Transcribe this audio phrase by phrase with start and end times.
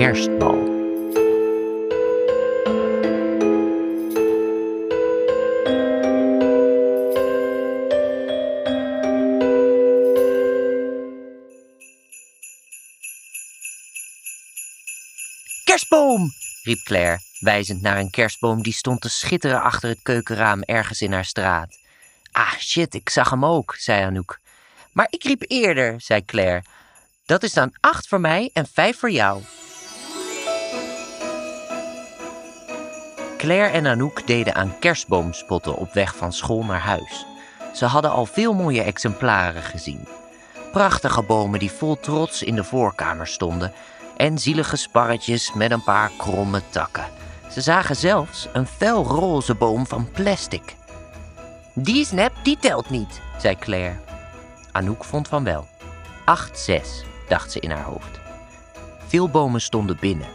[0.00, 0.58] kerstbal.
[15.64, 16.32] Kerstboom!
[16.62, 21.12] riep Claire, wijzend naar een kerstboom die stond te schitteren achter het keukenraam ergens in
[21.12, 21.78] haar straat.
[22.32, 24.40] Ah, shit, ik zag hem ook, zei Anouk.
[24.92, 26.64] Maar ik riep eerder, zei Claire.
[27.26, 29.42] Dat is dan acht voor mij en vijf voor jou.
[33.40, 37.26] Claire en Anouk deden aan kerstboomspotten op weg van school naar huis.
[37.74, 40.08] Ze hadden al veel mooie exemplaren gezien.
[40.72, 43.72] Prachtige bomen die vol trots in de voorkamer stonden
[44.16, 47.04] en zielige sparretjes met een paar kromme takken.
[47.50, 50.74] Ze zagen zelfs een felroze boom van plastic.
[51.74, 53.96] Die is nep, die telt niet, zei Claire.
[54.72, 55.66] Anouk vond van wel.
[56.24, 58.20] Acht zes, dacht ze in haar hoofd.
[59.06, 60.28] Veel bomen stonden binnen,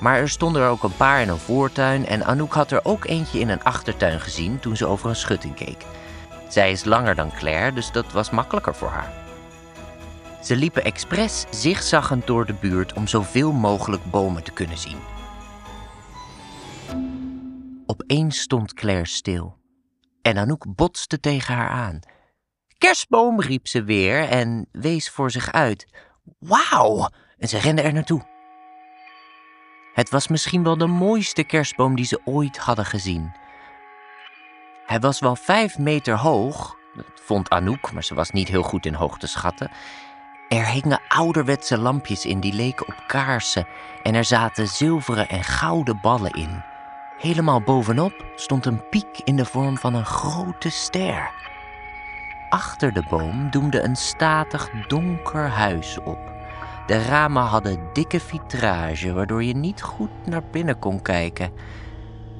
[0.00, 3.04] maar er stonden er ook een paar in een voortuin en Anouk had er ook
[3.04, 5.84] eentje in een achtertuin gezien toen ze over een schutting keek.
[6.48, 9.12] Zij is langer dan Claire, dus dat was makkelijker voor haar.
[10.42, 14.98] Ze liepen expres zigzaggend door de buurt om zoveel mogelijk bomen te kunnen zien.
[17.86, 19.58] Opeens stond Claire stil
[20.22, 22.00] en Anouk botste tegen haar aan.
[22.78, 25.86] Kerstboom, riep ze weer en wees voor zich uit.
[26.38, 27.08] Wauw!
[27.38, 28.29] En ze rende er naartoe.
[29.92, 33.32] Het was misschien wel de mooiste kerstboom die ze ooit hadden gezien.
[34.86, 38.86] Hij was wel vijf meter hoog, dat vond Anouk, maar ze was niet heel goed
[38.86, 39.70] in hoogte schatten.
[40.48, 43.66] Er hingen ouderwetse lampjes in die leken op kaarsen
[44.02, 46.62] en er zaten zilveren en gouden ballen in.
[47.18, 51.30] Helemaal bovenop stond een piek in de vorm van een grote ster.
[52.48, 56.29] Achter de boom doemde een statig donker huis op.
[56.90, 61.52] De ramen hadden dikke vitrage, waardoor je niet goed naar binnen kon kijken,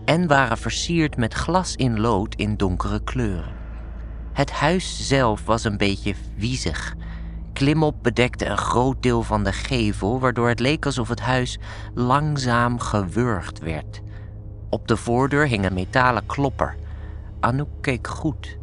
[0.04, 3.52] en waren versierd met glas in lood in donkere kleuren.
[4.32, 6.94] Het huis zelf was een beetje wiezig.
[7.52, 11.58] Klimop bedekte een groot deel van de gevel, waardoor het leek alsof het huis
[11.94, 14.00] langzaam gewurgd werd.
[14.70, 16.76] Op de voordeur hing een metalen klopper.
[17.40, 18.58] Anouk keek goed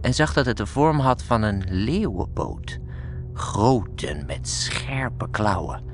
[0.00, 2.78] en zag dat het de vorm had van een leeuwenpoot.
[3.40, 5.84] Grote met scherpe klauwen.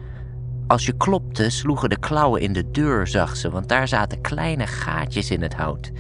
[0.67, 4.67] Als je klopte, sloegen de klauwen in de deur, zag ze, want daar zaten kleine
[4.67, 5.91] gaatjes in het hout.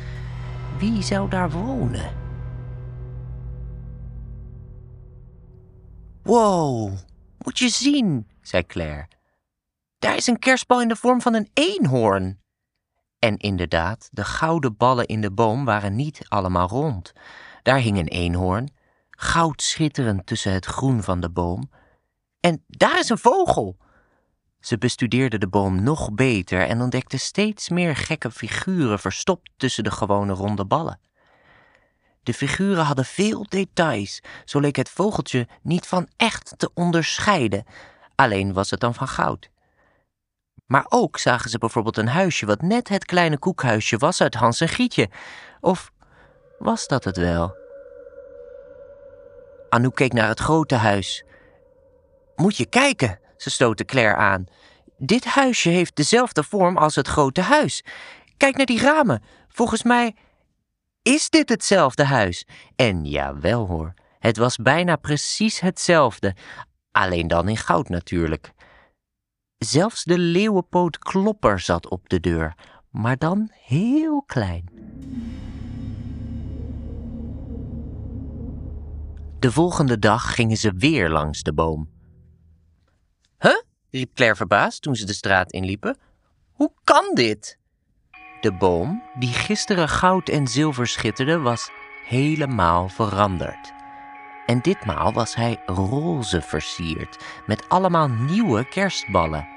[0.79, 2.11] Wie zou daar wonen?
[6.23, 6.93] Wow,
[7.39, 9.09] moet je zien, zei Claire.
[9.99, 12.41] Daar is een kerstbal in de vorm van een eenhoorn.
[13.19, 17.13] En inderdaad, de gouden ballen in de boom waren niet allemaal rond.
[17.63, 18.76] Daar hing een eenhoorn,
[19.17, 21.71] goud schitterend tussen het groen van de boom.
[22.41, 23.77] En daar is een vogel!
[24.61, 29.91] Ze bestudeerde de boom nog beter en ontdekte steeds meer gekke figuren verstopt tussen de
[29.91, 31.01] gewone ronde ballen.
[32.23, 37.65] De figuren hadden veel details, zo leek het vogeltje niet van echt te onderscheiden,
[38.15, 39.51] alleen was het dan van goud.
[40.67, 44.61] Maar ook zagen ze bijvoorbeeld een huisje wat net het kleine koekhuisje was uit Hans
[44.61, 45.11] en Grietje.
[45.61, 45.93] Of
[46.59, 47.66] was dat het wel?
[49.77, 51.25] Anouk keek naar het grote huis.
[52.37, 54.45] Moet je kijken, ze stootte Claire aan.
[54.99, 57.85] Dit huisje heeft dezelfde vorm als het grote huis.
[58.37, 59.23] Kijk naar die ramen.
[59.49, 60.15] Volgens mij
[61.03, 62.47] is dit hetzelfde huis.
[62.77, 66.35] En jawel hoor, het was bijna precies hetzelfde.
[66.93, 68.53] Alleen dan in goud natuurlijk.
[69.59, 72.55] Zelfs de leeuwenpoot klopper zat op de deur,
[72.91, 74.69] maar dan heel klein.
[79.47, 81.89] De volgende dag gingen ze weer langs de boom.
[83.39, 83.63] Huh?
[83.91, 85.97] riep Claire verbaasd toen ze de straat inliepen.
[86.53, 87.59] Hoe kan dit?
[88.41, 91.71] De boom, die gisteren goud en zilver schitterde, was
[92.07, 93.73] helemaal veranderd.
[94.47, 99.49] En ditmaal was hij roze versierd, met allemaal nieuwe kerstballen.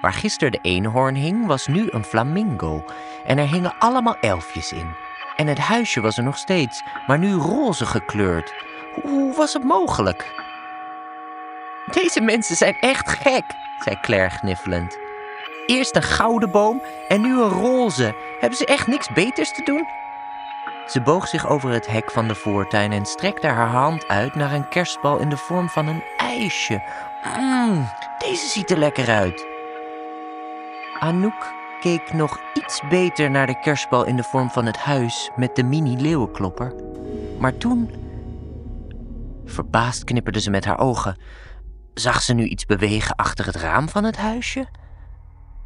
[0.00, 2.84] Waar gisteren de eenhoorn hing, was nu een flamingo.
[3.26, 4.94] En er hingen allemaal elfjes in.
[5.36, 8.54] En het huisje was er nog steeds, maar nu roze gekleurd.
[9.00, 10.34] Hoe was het mogelijk?
[11.92, 13.44] Deze mensen zijn echt gek,
[13.84, 14.98] zei Claire gniffelend.
[15.66, 18.14] Eerst een gouden boom en nu een roze.
[18.40, 19.86] Hebben ze echt niks beters te doen?
[20.86, 24.52] Ze boog zich over het hek van de voortuin en strekte haar hand uit naar
[24.52, 26.82] een kerstbal in de vorm van een ijsje.
[27.38, 29.46] Mmm, deze ziet er lekker uit.
[30.98, 35.56] Anouk keek nog iets beter naar de kerstbal in de vorm van het huis met
[35.56, 36.74] de mini-leeuwenklopper.
[37.38, 38.01] Maar toen.
[39.52, 41.16] Verbaasd knipperde ze met haar ogen.
[41.94, 44.66] Zag ze nu iets bewegen achter het raam van het huisje?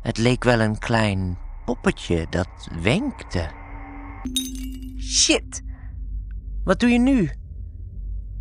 [0.02, 3.50] Het leek wel een klein poppetje dat wenkte.
[5.00, 5.62] Shit!
[6.64, 7.30] Wat doe je nu?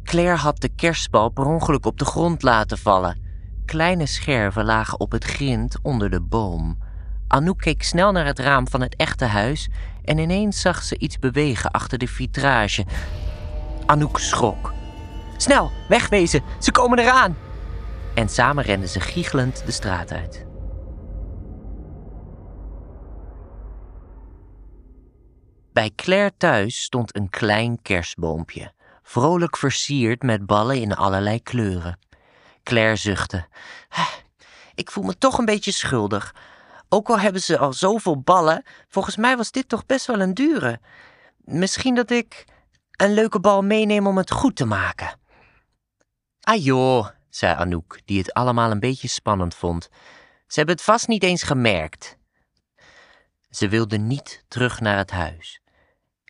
[0.03, 3.19] Claire had de kerstbal per ongeluk op de grond laten vallen.
[3.65, 6.77] Kleine scherven lagen op het grind onder de boom.
[7.27, 9.69] Anouk keek snel naar het raam van het echte huis
[10.03, 12.85] en ineens zag ze iets bewegen achter de vitrage.
[13.85, 14.73] Anouk schrok.
[15.37, 17.37] Snel, wegwezen, ze komen eraan!
[18.15, 20.45] En samen renden ze giechelend de straat uit.
[25.73, 28.73] Bij Claire thuis stond een klein kerstboompje,
[29.03, 31.99] vrolijk versierd met ballen in allerlei kleuren.
[32.63, 33.47] Claire zuchtte.
[34.75, 36.35] Ik voel me toch een beetje schuldig.
[36.89, 40.33] Ook al hebben ze al zoveel ballen, volgens mij was dit toch best wel een
[40.33, 40.79] dure.
[41.37, 42.45] Misschien dat ik
[42.91, 45.19] een leuke bal meeneem om het goed te maken.
[46.47, 49.89] Ah joh, zei Anouk, die het allemaal een beetje spannend vond.
[50.47, 52.17] Ze hebben het vast niet eens gemerkt.
[53.49, 55.61] Ze wilde niet terug naar het huis.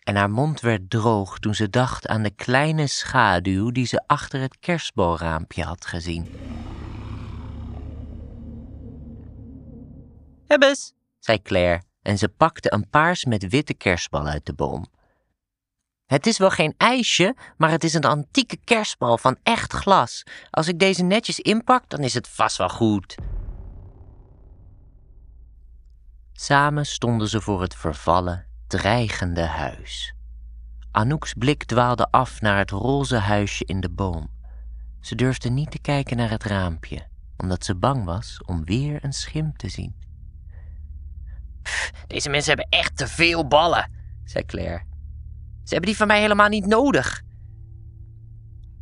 [0.04, 4.40] En haar mond werd droog toen ze dacht aan de kleine schaduw die ze achter
[4.40, 6.34] het kerstbalraampje had gezien.
[10.46, 14.86] Hebbes, zei Claire en ze pakte een paars met witte kerstbal uit de boom.
[16.06, 20.22] Het is wel geen ijsje, maar het is een antieke kerstbal van echt glas.
[20.50, 23.14] Als ik deze netjes inpak, dan is het vast wel goed.
[26.32, 30.14] Samen stonden ze voor het vervallen, dreigende huis.
[30.90, 34.30] Anouk's blik dwaalde af naar het roze huisje in de boom.
[35.00, 37.06] Ze durfde niet te kijken naar het raampje,
[37.36, 39.96] omdat ze bang was om weer een schim te zien.
[42.06, 43.90] deze mensen hebben echt te veel ballen,
[44.24, 44.94] zei Claire.
[45.66, 47.22] Ze hebben die van mij helemaal niet nodig.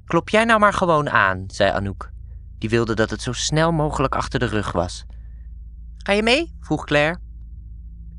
[0.05, 2.11] Klop jij nou maar gewoon aan, zei Anouk.
[2.59, 5.05] Die wilde dat het zo snel mogelijk achter de rug was.
[5.97, 6.57] Ga je mee?
[6.61, 7.19] vroeg Claire.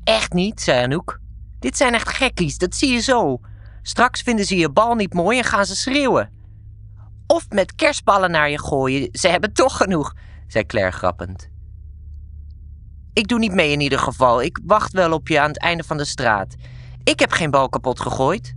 [0.04, 1.20] Echt niet, zei Anouk.
[1.58, 3.40] Dit zijn echt gekkies, dat zie je zo.
[3.82, 6.30] Straks vinden ze je bal niet mooi en gaan ze schreeuwen.
[7.26, 10.14] Of met kerstballen naar je gooien, ze hebben toch genoeg,
[10.46, 11.48] zei Claire grappend.
[13.12, 15.84] Ik doe niet mee in ieder geval, ik wacht wel op je aan het einde
[15.84, 16.54] van de straat.
[17.04, 18.55] Ik heb geen bal kapot gegooid.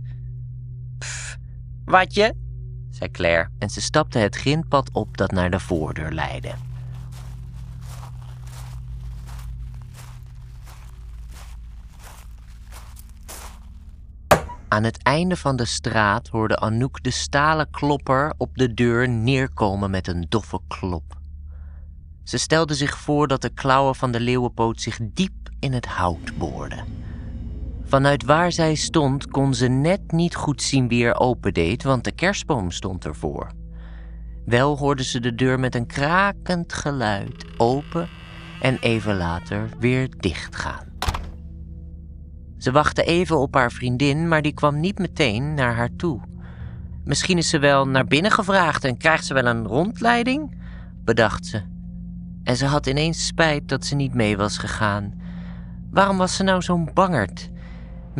[1.90, 2.34] Pff, wat je?
[2.90, 6.52] zei Claire en ze stapte het grindpad op dat naar de voordeur leidde.
[14.68, 19.90] Aan het einde van de straat hoorde Anouk de stalen klopper op de deur neerkomen
[19.90, 21.18] met een doffe klop.
[22.24, 26.38] Ze stelde zich voor dat de klauwen van de leeuwenpoot zich diep in het hout
[26.38, 27.09] boorden.
[27.90, 32.12] Vanuit waar zij stond kon ze net niet goed zien wie er opendeed, want de
[32.12, 33.50] kerstboom stond ervoor.
[34.44, 38.08] Wel hoorde ze de deur met een krakend geluid open
[38.60, 40.86] en even later weer dichtgaan.
[42.58, 46.20] Ze wachtte even op haar vriendin, maar die kwam niet meteen naar haar toe.
[47.04, 50.56] Misschien is ze wel naar binnen gevraagd en krijgt ze wel een rondleiding,
[51.04, 51.62] bedacht ze.
[52.44, 55.14] En ze had ineens spijt dat ze niet mee was gegaan.
[55.90, 57.50] Waarom was ze nou zo'n bangerd?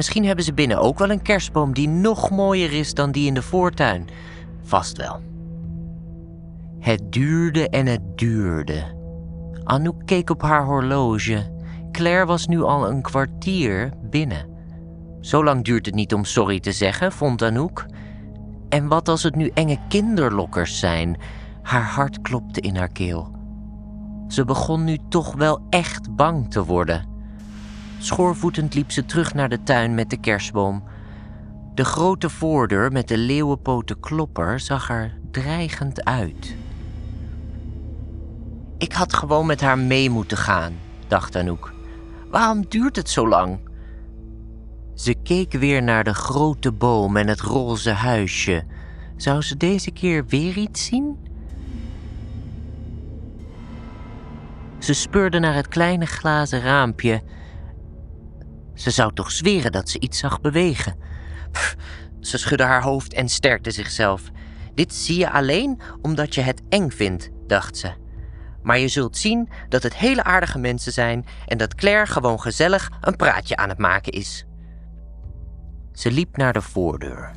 [0.01, 3.35] Misschien hebben ze binnen ook wel een kerstboom die nog mooier is dan die in
[3.35, 4.09] de voortuin.
[4.63, 5.21] Vast wel.
[6.79, 8.85] Het duurde en het duurde.
[9.65, 11.53] Anouk keek op haar horloge.
[11.93, 14.47] Claire was nu al een kwartier binnen.
[15.21, 17.87] Zo lang duurt het niet om sorry te zeggen, vond Anouk.
[18.69, 21.17] En wat als het nu enge kinderlokkers zijn?
[21.63, 23.31] Haar hart klopte in haar keel.
[24.29, 27.10] Ze begon nu toch wel echt bang te worden.
[28.01, 30.83] Schoorvoetend liep ze terug naar de tuin met de kerstboom.
[31.75, 36.57] De grote voordeur met de leeuwenpoten klopper zag er dreigend uit.
[38.79, 40.73] Ik had gewoon met haar mee moeten gaan,
[41.09, 41.73] dacht Anouk.
[42.31, 43.59] Waarom duurt het zo lang?
[44.95, 48.65] Ze keek weer naar de grote boom en het roze huisje.
[49.17, 51.19] Zou ze deze keer weer iets zien?
[54.79, 57.23] Ze speurde naar het kleine glazen raampje.
[58.81, 60.97] Ze zou toch zweren dat ze iets zag bewegen.
[61.53, 61.77] Pff,
[62.21, 64.23] ze schudde haar hoofd en sterkte zichzelf.
[64.75, 67.93] Dit zie je alleen omdat je het eng vindt, dacht ze.
[68.63, 72.91] Maar je zult zien dat het hele aardige mensen zijn en dat Claire gewoon gezellig
[73.01, 74.45] een praatje aan het maken is.
[75.93, 77.31] Ze liep naar de voordeur.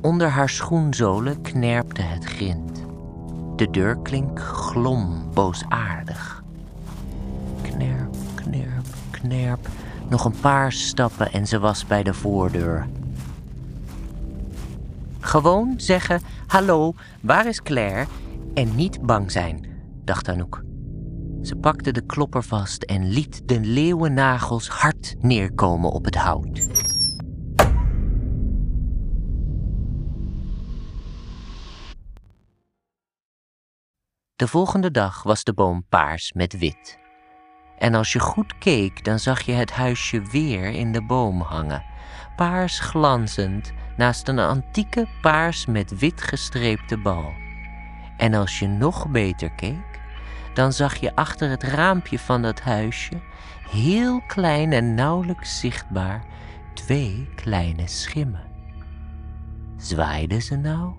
[0.00, 2.84] Onder haar schoenzolen knerpte het grind.
[3.56, 6.42] De deurklink glom boosaardig.
[7.62, 9.68] Knerp, knerp, knerp.
[10.08, 12.88] Nog een paar stappen en ze was bij de voordeur.
[15.20, 18.06] Gewoon zeggen: Hallo, waar is Claire?
[18.54, 19.66] En niet bang zijn,
[20.04, 20.62] dacht Anouk.
[21.42, 26.66] Ze pakte de klopper vast en liet de leeuwennagels hard neerkomen op het hout.
[34.36, 36.98] De volgende dag was de boom paars met wit.
[37.78, 41.84] En als je goed keek, dan zag je het huisje weer in de boom hangen,
[42.36, 47.32] paars glanzend naast een antieke paars met wit gestreepte bal.
[48.16, 50.00] En als je nog beter keek,
[50.54, 53.20] dan zag je achter het raampje van dat huisje,
[53.70, 56.24] heel klein en nauwelijks zichtbaar,
[56.74, 58.46] twee kleine schimmen.
[59.76, 60.92] Zwaaiden ze nou?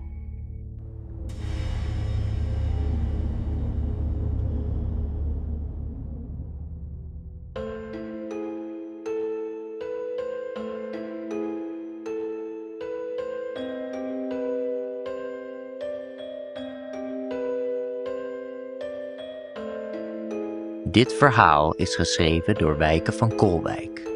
[20.90, 24.09] Dit verhaal is geschreven door Wijken van Kolwijk.